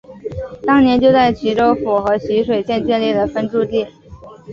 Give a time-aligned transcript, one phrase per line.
[0.65, 3.85] 当年就在沂州府和沂水县建立了分驻地。